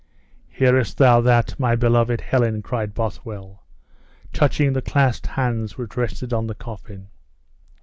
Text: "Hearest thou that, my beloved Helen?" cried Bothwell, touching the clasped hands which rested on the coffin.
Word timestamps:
"Hearest 0.49 0.97
thou 0.97 1.21
that, 1.21 1.59
my 1.59 1.75
beloved 1.75 2.21
Helen?" 2.21 2.63
cried 2.63 2.95
Bothwell, 2.95 3.67
touching 4.33 4.73
the 4.73 4.81
clasped 4.81 5.27
hands 5.27 5.77
which 5.77 5.95
rested 5.95 6.33
on 6.33 6.47
the 6.47 6.55
coffin. 6.55 7.09